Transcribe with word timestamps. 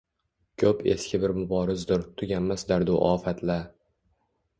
Koʻb 0.61 0.79
eski 0.93 1.19
bir 1.25 1.33
muborizdur, 1.41 2.05
tuganmas 2.21 2.65
dardu 2.73 2.97
ofat-la 3.11 3.59